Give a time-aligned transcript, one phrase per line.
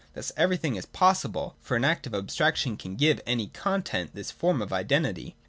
[0.15, 4.59] Thus everything is possible; for an act of abstraction can give any content this form
[4.59, 5.35] of identity.